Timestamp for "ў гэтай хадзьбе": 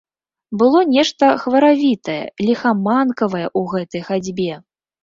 3.59-4.53